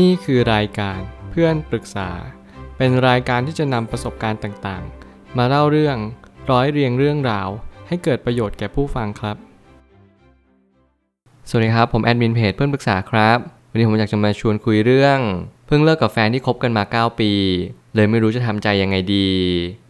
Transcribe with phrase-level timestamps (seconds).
[0.00, 2.10] นี่คือรายการเพื่อนปรึกษา
[2.76, 5.96] เป็นรายการที่จะนำประสบการณ์ต่างๆ มาเล่าเรื่อง
[6.50, 7.48] ร้อยเรียงเรื่องราว
[7.88, 9.36] ให้เกิดประโยชน์แก่ผู้ฟังครับ
[11.48, 13.38] สวัสดีครับ ผมแอดมินเพจเพื่อนปรึกษาครับ
[13.70, 15.18] วันนี้ผมอยากจะมาชวนคุยเรื่อง
[15.66, 17.32] เพิ่งเลิกกับแฟนที่คบกันมา 9 ปี
[17.94, 19.28] เลยไม่รู้จะทำใจยังไงดี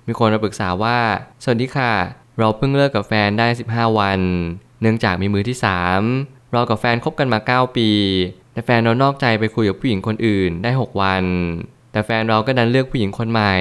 [0.07, 0.98] มีคนมาปรึกษาว่า
[1.43, 1.93] สวัสดีค่ะ
[2.39, 4.21] เราเพิ่งเลิกกับแฟนได้ 15 วัน
[4.80, 5.57] เนื่องจากมีมือที่
[6.05, 7.91] 3 เรากับแฟนคบกันมา 9 ปี
[8.53, 11.25] แต่แฟนเรานอกใจไปคุยกับผู้หญิงคนอื่นได้ 6 วัน
[11.93, 13.55] แต่แฟนเราก็ดันเลือกผู้หญิงคนใหม่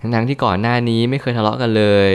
[0.00, 2.12] ทั้งที่ก่อนหน้านี้ไม่เคยทะเลาะกันเลย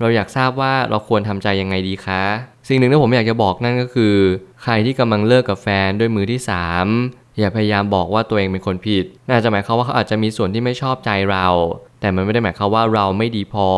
[0.00, 2.22] เราอยากทราบว่าเราควรทำใจยังไงดีคะ
[2.68, 4.14] สิ่งหนึ่งที่ผมอยากจะบอกนั่นก็คือ
[4.62, 6.40] ใครที่กำลังเลิกกับแฟนด้วยมือที่
[6.88, 11.46] 3 อย่าพยายามบอกว่าตัวเองเป็นคนผิด น่าจะหมายความว่าเขาอาจจะมีส่วนที่ไม่ชอบใจเรา
[12.00, 13.68] แต่มันไม่ได้หมายความว่าเราไม่ดีพอ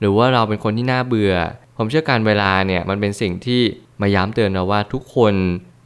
[0.00, 1.34] หรือว่าเราเป็นคนที่น่าเบื่อ
[1.76, 3.60] ผมเชื่อการเวลาเนี่ยมันเป็นสิ่งที่
[4.00, 5.34] มาย้ำเตือนเราว่าทุกคน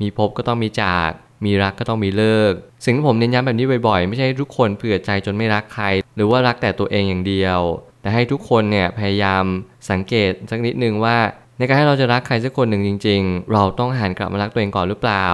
[0.01, 1.11] มีพบก็ต้องมีจาก
[1.45, 2.53] มีรักก็ต้องมีเลิก
[2.85, 7.61] สิ่งที่ผมเน้นย้ำแบบนี้บ่อยๆ ไม่ใช่ทุกคนเผื่อใจจนไม่รักใคร หรือว่ารักแต่ตัวเองอย่างเดียว
[8.03, 9.45] แต่ให้ทุกคนเนี่ยพยายาม
[9.91, 11.17] สังเกตสักนิดนึงว่า
[11.59, 15.27] ในการให้เราจะรักใครสักคนหนึ่งจริง ๆ เราต้องหันกลับมารักตัวเองก่อนหรือเปล่า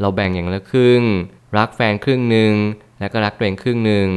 [0.00, 1.02] เราแบ่งอย่างละครึ่ง
[1.58, 2.52] รักแฟนครึ่งหนึ่ง
[3.00, 4.08] แล้วก็รักตัวเองครึ่งหนึ่ง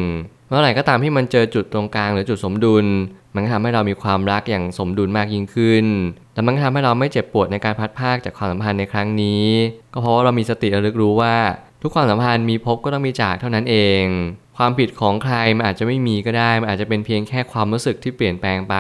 [0.48, 2.86] เมื่อไหร่ก็ตามที่มันเจอจุดตรงกลางหรือจุดสมดุล
[3.34, 5.86] มันก็ทำให้เรามีความรักอย่างสมดุลมากยิ่งขึ้น
[6.34, 9.46] และมันก็ทำให้เราไม่เจ็บปวดในการพัดพากจากความสัมพันธ์ในครั้งนี้
[9.94, 11.36] ก็เพราะว่าเรามีสติระลึกรู้ว่า
[11.82, 14.04] ทุกความสัมพันธ์มีพบก็ต้องมีจากเท่านั้นเอง
[14.58, 18.76] ความผิดของใครมันอาจจะไม่มีก็ได้ มันอาจจะเป็นเพียงแค่ความรู้สึกที่เปลี่ยนแปลงไป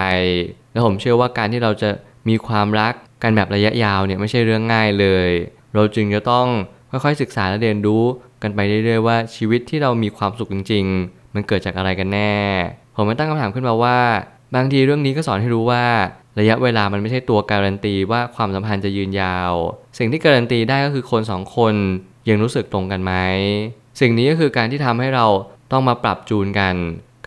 [0.72, 1.89] และผมเชื่อว่าการที่เราจะ
[2.30, 5.30] มีความรักกันแบบระยะยาวเนี่ยไม่ใช่เรื่องง่ายเลย
[5.73, 6.47] เราจึงจะต้อง
[6.91, 8.03] ค่อยๆศึกษาและเรียนรู้
[8.41, 12.34] กันไปเรื่อยๆว่าชีวิตที่เรามีความสุขจริง ๆ มันเกิดจากอะไรกันแน่
[12.95, 13.97] ผมมาตั้งคำถามขึ้นมาว่า
[14.55, 15.86] บางทีเรื่องนี้ก็สอนให้รู้ว่า
[16.39, 19.53] ระยะเวลามันไม่ใช่ตัวการันตีว่าความสัมพันธ์จะยืนยาว
[19.97, 21.73] สิ่งที่การันตีได้ก็คือคนสองคน
[22.30, 23.14] ยังรู้สึกตรงกันไหม
[24.00, 25.25] สิ่งนี้ก็คือการที่ทำให้เรา
[25.72, 26.75] ต้องมาปรับจูนกัน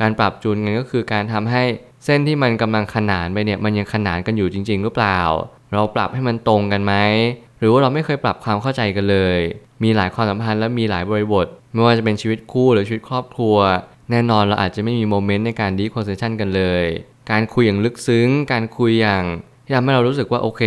[0.01, 1.63] การปรับจูนกันก็คือการทำให้
[2.05, 5.21] เส้นที่มันกำลังขนานไปเนี่ยมันยังขนานกันอยู่จริง ๆ หรือเปล่า
[5.73, 6.95] เราปรับให้มันตรงกันไหม
[7.59, 9.39] หรือว่าเราไม่เคยปรับความเข้าใจกันเลย
[9.83, 13.57] มีหลายความสัมพันธ์และมีหลายบริบท ไม่ว่าจะเป็นชีวิตคู่หรือชีวิตครอบครัว
[14.11, 16.85] แน่นอนเราอาจจะไม่มี moment ในการ deep conversation กันเลย
[17.31, 19.25] การคุยอย่างลึกซึ้ง การคุยอย่าง
[19.65, 20.63] ที่ทำให้เรารู้สึกว่าโอเค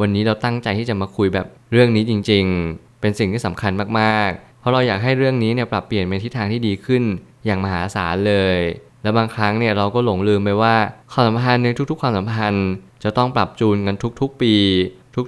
[0.00, 7.02] วันนี้เราตั้งใจที่จะมาคุยแบบเรื่องนี้จริง ๆ เป็นสิ่งที่สำคัญมากๆ เพราะเราอยากให้เรื่องนี้เนี่ยปรับเปลี่ยนไปทิศทางที่ดีขึ้น
[7.46, 8.58] อย่างมหาศาลเลย
[9.02, 10.76] และบางครั้งเนี่ยเราก็หลงลืมไปว่า
[11.12, 12.66] ความสัมพันธ์ในทุก ๆ ความสัมพันธ์
[13.04, 14.54] จะต้องปรับจูนกันทุก ๆ ปี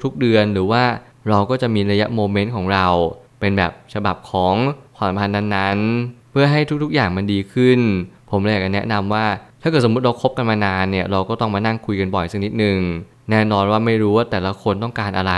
[0.05, 0.85] ทุก ๆ เดือน หรือว่า
[1.29, 2.87] เราก็จะมีระยะโมเมนต์ของเรา
[3.41, 4.55] เป็นแบบฉบับของ
[4.97, 7.81] ความสัมพันธ์นั้นๆ เพื่อให้ทุกๆอย่างมันดีขึ้น
[8.31, 9.27] ผมเลยอยากจะแนะนำว่า
[9.63, 12.79] ถ้าเกิดสมมติเราคบกันมานานเนี่ยเราก็ต้องมานั่งคุยกันบ่อยสักนิดนึง
[13.31, 15.35] แน่นอนว่าไม่รู้ว่าแต่ละคนต้องการอะไร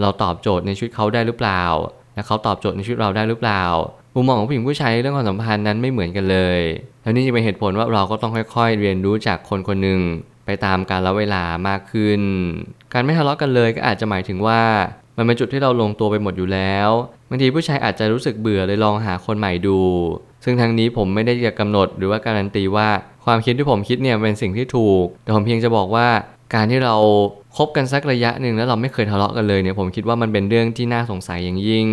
[0.00, 1.62] เราตอบโจทย์ในชีวิตเขาได้หรือเปล่า
[2.14, 3.62] และเขาตอบโจทย์ในชีวิตเราได้หรือเปล่า
[4.14, 6.60] มุมมองของผู้หญิงผู้ชายเรื่องความสัมพันธ์นั้นไม่เหมือนกันเลย
[7.02, 10.00] แล้วนี่จะเป็นเหตุผลว่าเราก็ต้องค่อยๆ เรียนรู้จากคนคนหนึ่ง
[10.46, 12.20] ไปตามการละเวลามากขึ้น
[12.92, 14.62] การไม่ทะเลาะกันเลยก็อาจจะหมายถึงว่า
[15.16, 16.88] มันเป็นจุดที่เราลงตัวไปหมดอยู่แล้ว
[17.28, 19.78] บางทีผู้ชายอาจจะรู้สึกเบื่อเลยลองหาคนใหม่ดู
[20.44, 22.88] ซึ่งทั้งนี้ผมไม่ได้จะกำหนดหรือว่าการันตีว่า
[23.24, 26.08] ความคิดที่ผมคิดเนี่ยเป็นสิ่งที่ถูก แต่ผมเพียงจะบอกว่า
[26.54, 26.94] การที่เรา
[27.56, 31.88] คบกันสักระยะหนึ่งแล้วเราไม่เคยทะเลาะกันเลยเนี่ยผมคิดว่ามันเป็นเรื่องที่น่าสงสัยอย่างยิ่ง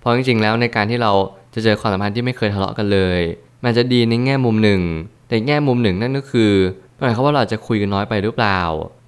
[0.00, 1.12] เพราะจริงๆแล้วในการที่เรา
[1.54, 3.20] จะเจอความสัมพันธ์ที่ไม่เคยทะเลาะกันเลย
[3.64, 4.80] มันจะดีในแง่มุมหนึ่ง
[5.28, 6.52] แต่แง่มุมหนึ่งนั่นก็คือ
[7.04, 8.60] หมายความว่าเราจะคุยกันน้อยไปหรือเปล่า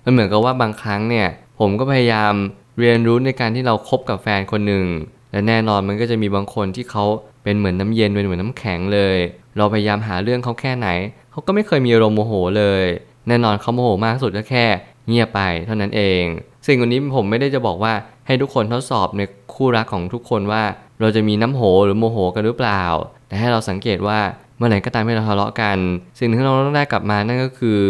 [0.04, 2.32] มันเหมือนกับว่าบางครั้งเนี่ยผมก็พยายาม
[2.80, 4.86] เรียนรู้ในการที่เราคบกับแฟนคนหนึ่ง
[5.32, 7.04] และแน่นอนมันก็จะมีบางคนที่เขา
[7.42, 9.18] เป็นเหมือนน้ำเย็นเป็นเหมือนน้ำแข็งเลย
[9.56, 10.88] เราพยายามหาเรื่องเขาแค่ไหน
[11.32, 12.84] เขาก็ไม่เคยมีอารมณ์โมโหเลย
[13.28, 14.66] แน่นอนเขาโมโหมากสุดก็แค่
[15.08, 16.22] เงียบไปเท่านั้นเอง
[16.66, 17.92] สิ่งวันนี้ผมไม่ได้จะบอกว่า
[18.26, 19.20] ให้ทุกคนทดสอบใน
[19.54, 20.62] คู่รักของทุกคนว่า
[21.00, 22.82] เราจะมีน้ำโหหรือโมโหกันหรือเปล่า
[23.28, 24.18] แต่ให้เราสังเกตว่า
[24.56, 25.78] เมื่อไหร่ก็ตามที่เราทะเลาะกัน
[26.18, 27.80] สิ่งที่เราต้องได้กลับมานั่นก็คือ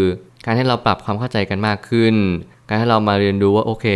[0.44, 2.14] การให้เราปรับความเข้าใจกันมากขึ้น
[2.68, 3.86] การให้เรามาเรียนรู้ว่าโอเค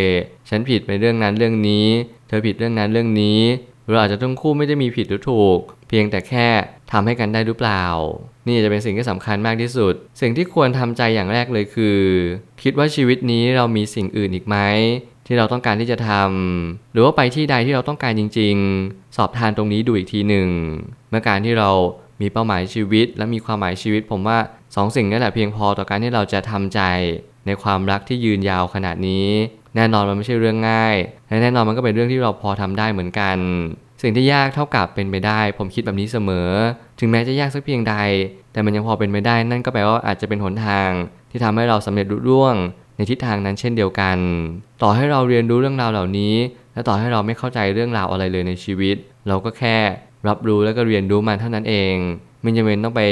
[0.48, 1.86] ฉันผิดไปเรื่องนั้นเรื่องนี้
[2.28, 3.40] เธอผิดเรื่องนั้นเรื่องนี้
[3.88, 5.58] เราออาจจะทั้งคู่ไม่ได้มีผิดหรือถูก
[5.88, 6.48] เพียงแต่แค่
[6.92, 7.84] ทำให้กันได้หรือเปล่า
[8.46, 11.98] นี่จะเป็นสิ่งที่สำคัญมากที่สุด สิ่งที่ควรทำใจอย่างแรกเลยคือ
[12.62, 14.56] คิดว่าชีวิตนี้เรามีสิ่งอื่นอีกไหม
[15.26, 18.54] ที่เราต้องการที่จะทำหรือว่าไปที่ใดที่เราต้องการจริง
[18.86, 20.48] ๆ สอบทานตรงนี้ดูอีกทีหนึ่ง
[21.10, 21.70] เมื่อการที่เรา
[22.20, 26.80] มีเป้าหมายชีวิต และมีความหมายชีวิต ผมว่า2สสิ่งนี้แหละเพียงพอต่อการที่เราจะทำใจ
[27.46, 29.26] ในความรักที่ยืนยาวขนาดนี้
[29.76, 30.96] แน่นอนมันไม่ใช่เรื่องง่าย
[31.28, 33.36] และแน่นอนมันก็เป็นเรื่องที่เราพอทำได้เหมือนกัน
[34.02, 36.50] สิ่งที่ยากเท่ากับเป็นไปได้ ผมคิดแบบนี้เสมอ
[37.00, 37.94] ถึงแม้จะยากสักเพียงใด
[38.52, 40.90] แต่มันยังพอเป็นไปได้ นั่นก็แปลว่าอาจจะเป็นหนทาง
[41.30, 42.54] ที่ทำให้เราสำเร็จรุ่ร่วง
[42.96, 44.18] ในทิศทางนั้นเช่นเดียวกัน
[44.82, 46.34] ต่อให้เราเรียนรู้เรื่องราวเหล่านี้
[46.72, 48.96] และต่อให้เราไม่เข้าใจเรื่องราวอะไรเลยในชีวิต
[49.28, 49.76] เราก็แค่
[50.28, 51.94] รับรู้แล้วก็เรียนรู้มันเท่านั้นเอง
[52.42, 53.02] ไม่จำเป็นต้องไป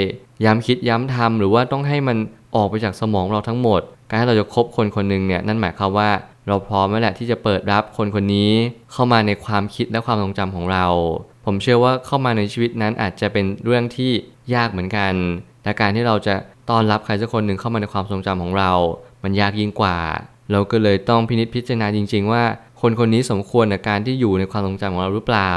[0.45, 2.17] ย้ำคิดย้ำทำหรือว่าต้องให้มัน
[2.57, 6.11] ออกไปจากสมองเราทั้งหมด การที่เราจะคบคนคนหนึ่งเนี่ยนั่นหมายความว่า
[6.49, 8.53] เราพร้อมแล้วแหละที่จะเปิดรับคนคนนี้
[8.93, 10.87] เข้ามาในความคิดและความทรงจำของเรา
[11.45, 14.13] ผมเชื่อว่าเข้ามาในชีวิตนั้นอาจจะเป็นเรื่องที่
[14.55, 15.13] ยากเหมือนกัน
[15.65, 16.35] และการที่เราจะ
[16.71, 18.73] ต้อนรับใครสักคนหนึ่งเข้ามาในความทรงจำของเรา
[19.23, 19.99] มันยากยิ่งกว่า
[20.53, 22.45] เราก็เลยต้องพินิจพิจารณาจริง ๆ ว่า
[22.81, 25.53] คนคนนี้สมควรในการที่อยู่ในความทรงจำของเราหรือเปล่า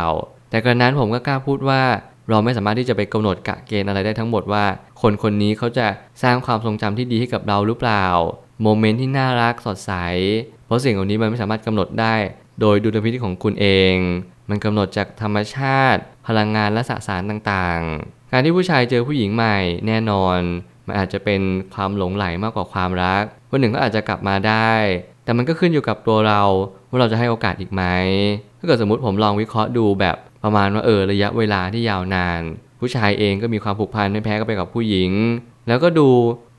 [0.50, 1.82] แต่กระนั้นผมก็กล้าพูดว่า
[2.30, 4.66] เราไม่สามารถที่จะไปกำหนดกะเกณฑ์อะไรได้ทั้งหมดว่า
[5.02, 5.88] คนคนนี้เขาจะ
[6.24, 8.06] สร้างความทรงจำที่ดีให้กับเราหรือเปล่า
[8.62, 9.92] โมเมนต์ที่น่ารักสดใส
[10.68, 12.16] เพราะสิ่งเหล่านี้มันไม่สามารถกำหนดได้
[12.62, 13.96] โดยดุลพินิจของคุณเอง
[14.50, 20.40] มันกำหนดจากธรรมชาติ พลังงานและสสารต่างๆ การที่ผู้ชายเจอผู้หญิงใหม่แน่นอน
[20.88, 21.42] มันอาจจะเป็น
[21.74, 24.72] ความหลงไหลมากกว่าความรักวันหนึ่งก็อาจจะกลับมาได้
[25.24, 26.42] แต่มันก็ขึ้นอยู่กับตัวเรา
[26.90, 27.84] ว่าเราจะให้โอกาสอีกไหม
[28.60, 32.42] ถ้าเกิดสมมติผมลองวิเคราะห์ดูแบบประมาณว่าเออระยะเวลาที่ยาวนาน
[32.80, 35.12] ผู้ชายเองก็มีความผูกพันไม่แพ้ก็ไปกับผู้หญิง
[35.68, 36.10] แล้วก็ดู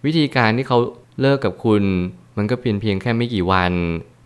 [0.06, 0.78] วิธีการที่เขา
[1.20, 1.82] เลิกกับคุณ
[2.38, 3.72] มันก็เพียงเพียงแค่ไม่กี่วัน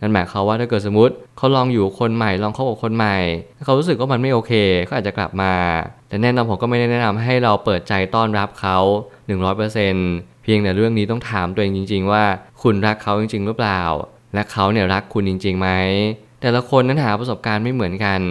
[0.01, 3.17] นั่นหมายความว่าถ้าเกิดสมมติเขาลองอยู่คนใหม่ลองเข้ากับคนใหม่
[3.57, 4.53] ถ้าเขารู้สึกว่ามันไม่โอเค
[4.85, 5.53] เขาอาจจะกลับมา
[6.09, 8.77] แต่แน่นอนผมก็ไม่ได้แนะนำให้เราเปิดใจต้อนรับเขา
[9.37, 12.23] 100%เพียงแต่เรื่องนี้ต้องถามตัวเองจริง ๆ ว่า
[12.61, 13.81] คุณรักเขาจริง ๆ หรือเปล่า
[14.33, 15.69] และเขาเนี่ยรักคุณจริงๆไหม
[16.41, 18.21] แต่ละคนนั้นหาประสบการณ์ไม่เหมือนกัน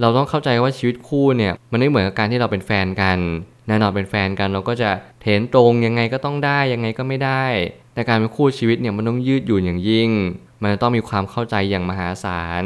[0.00, 3.18] เราต้องเข้าใจว่าชีวิตคู่เนี่ยมันไม่เหมือนกับการที่เราเป็นแฟนกัน
[3.68, 4.90] แน่นอนเป็นแฟนกันเราก็จะ
[5.20, 7.44] เถนตรงยังไงก็ต้องได้ยังไงก็ไม่ได้
[7.98, 10.10] แต่การเป็นคู่ชีวิตเนี่ยมันต้องยืดหยุ่นอย่างยิ่ง
[10.62, 12.64] มันต้องมีความเข้าใจอย่างมหาศาล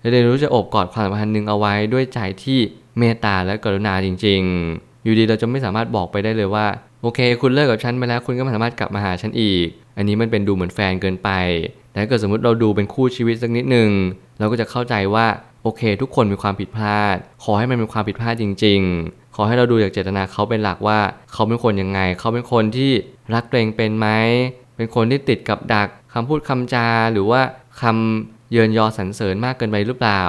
[0.00, 2.58] และเรียนรู้จะโอบกอดความสัมพันธ์หนึ่งเอาไว้ด้วยใจที่
[2.98, 4.40] เมตตาและกรุณาจริง
[4.72, 6.66] ๆ อยู่ดีเราจะไม่สามารถบอกไปได้เลยว่า
[7.02, 9.66] โอเค คุณเลิกกับฉันไปแล้วคุณก็ไม่สามารถกลับมาหาฉันอีก
[9.96, 11.30] อันนี้มันเป็นดูเหมือนแฟนเกินไป
[11.90, 13.90] แต่ถ้าเกิดสมมติเราดูเป็นคู่ชีวิตสักนิดหนึ่ง
[14.38, 15.26] เราก็จะเข้าใจว่า
[15.62, 20.98] โอเค ทุกคนมีความผิดพลาด ขอให้มันเป็นความผิดพลาดจริง ๆ ขอให้เราดูจากเจตนาเขาเป็นหลักว่า
[21.32, 22.92] เขาเป็นคนยังไง เขาเป็นคนที่
[23.34, 24.08] รักตัวเองเป็นไหม
[24.76, 27.40] เป็นคนที่ติดกับดักคำพูดคำจา หรือว่า
[27.82, 30.22] คำเยินยอสรรเสริญมากเกินไปหรือเปล่า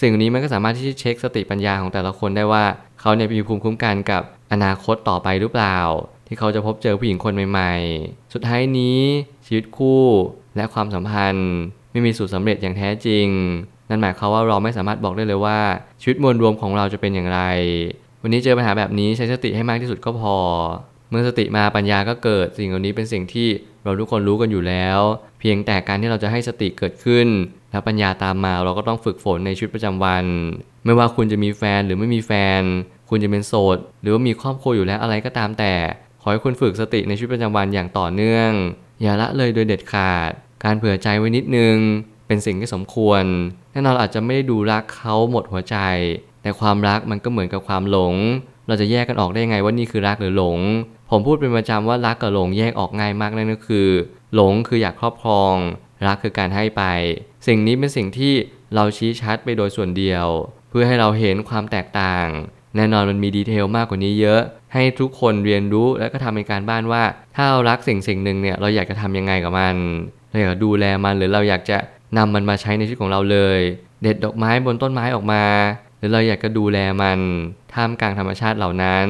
[0.00, 2.64] สิ่งนี้มันก็สามารถที่จะเช็คสติปัญญาของแต่ละคนได้ว่า
[3.00, 5.78] เขาเนี่ยมีภูมิคุ้มกันกับอนาคตต่อไปหรือเปล่า
[6.26, 9.00] ที่เขาจะพบเจอผู้หญิงคนใหม่ ๆ สุดท้ายนี้
[9.46, 10.04] ชีวิตคู่
[10.56, 11.50] และความสัมพันธ์
[11.92, 13.26] ไม่มีสูตรสำเร็จอย่างแท้จริง
[13.88, 15.58] นั่นหมายความว่าเราไม่สามารถบอกได้เลยว่า
[16.00, 17.40] ชีวิตมวลรวมของเราจะเป็นอย่างไร
[18.22, 20.36] วันนี้เจอปัญหาแบบนี้ใช้สติให้มากที่สุดก็พอ
[21.10, 23.48] เมื่อสติมาปัญญาก็เกิดสิ่งเหล่านี้เป็นสิ่งที่
[23.84, 24.98] เราทุกคนรู้กันอยู่แล้ว
[25.40, 27.26] เพียงแต่การที่เราจะให้สติเกิดขึ้น
[27.70, 30.24] แล้วปัญญาตามมาเราก็ต้องฝึกฝนในชีวิตประจำวัน
[30.84, 32.62] ไม่ว่าคุณจะมีแฟนหรือไม่มีแฟน
[33.10, 35.74] คุณจะเป็นโสด หรือว่ามีครอบครัวอยู่แล้วอะไรก็ตามแต่
[36.22, 38.50] ขอให้คุณฝึกสติในชีวิตประจำวันอย่างต่อเนื่อง
[39.02, 40.30] อย่าละเลยโดยเด็ดขาด
[40.64, 41.76] การเผื่อใจไว้นิดนึง
[42.26, 43.24] เป็นสิ่งที่สมควร
[43.72, 45.76] แน่นอนเราอาจจะไม่ได้ดูรักเขาหมดหัวใจ
[46.42, 48.14] แต่ความรักมันก็เหมือนกับความหลง
[48.66, 50.58] เราจะแยกกันออกได้ไงว่านี่คือรักหรือหลง
[51.10, 53.88] ผมพูดเป็นประจำว่ารักกับหลงแยกออกง่ายมากนั่นก็คือ
[54.34, 55.54] หลงคืออยากครอบครอง
[56.06, 56.82] รักคือการให้ไป
[57.46, 58.32] สิ่งนี้เป็นสิ่งที่
[58.74, 60.26] เราชี้ชัดไปโดยส่วนเดียว
[60.70, 62.26] เพื่อให้เราเห็นความแตกต่าง
[62.76, 64.40] แน่นอนมันมีดีเทลมากกว่านี้เยอะ
[64.74, 67.02] ให้ทุกคนเรียนรู้และก็ทำเป็นการบ้านว่า
[67.36, 69.76] ถ้าเรารักสิ่งสิ่งหนึ่งเนี่ยเราอยากจะทำยังไงกับมัน
[70.30, 71.78] เราอยากดูแลมันหรือเราอยากจะ
[72.18, 73.60] นำมันมาใช้ในชีวิตของเราเลย
[74.02, 75.44] เด็ดดอกไม้บนต้นไม้ออกมา
[75.98, 77.18] หรือเราอยากจะดูแลมัน
[77.74, 79.08] ท่ามกลางธรรมชาติเหล่านั้น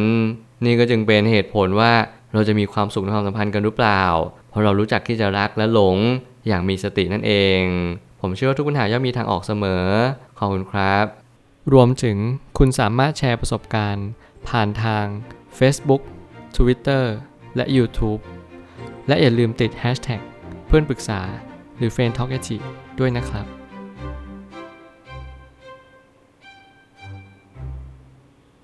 [0.65, 1.93] นี่ก็จึงเป็นเหตุผลว่า
[2.35, 4.05] เราจะมีความสุขในความสัมพันธ์กันหรือเปล่า
[4.51, 5.97] เพราะเรารู้จักที่จะรักและหลง
[6.49, 7.63] อย่างมีสตินั่นเอง
[8.21, 9.85] ผมเชื่อว่าทุกปัญหาย่อมมีทางออกเสมอ
[10.39, 11.05] ขอบคุณครับ
[11.73, 12.17] รวมถึง
[12.59, 14.09] คุณสามารถแชร์ประสบการณ์
[14.49, 15.05] ผ่านทาง
[15.59, 16.03] Facebook
[16.57, 17.05] Twitter
[17.57, 18.21] และ YouTube
[19.09, 20.21] และอย่าลืมติด Hashtag
[20.67, 21.21] เพื่อนปรึกษา
[21.77, 22.39] หรือ f r ร e n d t a l k a
[22.99, 23.60] ด้วยนะครับ